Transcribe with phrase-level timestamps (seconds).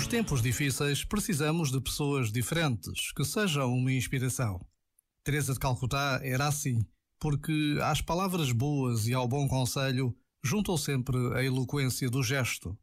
[0.00, 4.58] Nos tempos difíceis, precisamos de pessoas diferentes que sejam uma inspiração.
[5.22, 6.80] Teresa de Calcutá era assim,
[7.18, 12.78] porque às palavras boas e ao bom conselho juntou sempre a eloquência do gesto.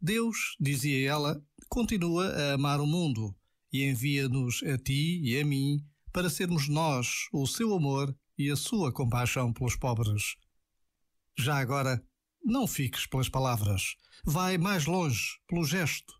[0.00, 3.36] Deus, dizia ela, continua a amar o mundo
[3.70, 8.56] e envia-nos a ti e a mim para sermos nós o seu amor e a
[8.56, 10.36] sua compaixão pelos pobres.
[11.38, 12.02] Já agora,
[12.42, 13.94] não fiques pelas palavras.
[14.24, 16.19] Vai mais longe, pelo gesto.